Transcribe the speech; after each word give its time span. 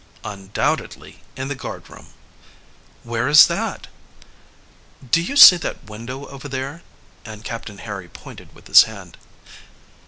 "Undoubtedly 0.23 1.19
in 1.35 1.47
the 1.47 1.53
guardroom." 1.53 2.07
"Where 3.03 3.27
is 3.27 3.45
that?" 3.45 3.85
"Do 5.11 5.21
you 5.21 5.35
see 5.35 5.57
that 5.57 5.83
window 5.91 6.25
over 6.25 6.47
there?" 6.47 6.81
and 7.23 7.43
Captain 7.45 7.77
Harry 7.77 8.07
pointed 8.09 8.55
with 8.55 8.65
his 8.65 8.85
hand. 8.85 9.15